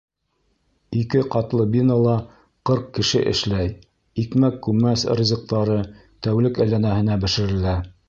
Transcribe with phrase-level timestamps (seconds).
[1.01, 2.15] Ике ҡатлы бинала
[2.71, 3.71] ҡырҡ кеше эшләй,
[4.25, 5.81] икмәк-күмәс ризыҡтары
[6.29, 7.81] тәүлек әйләнәһенә бешерелә.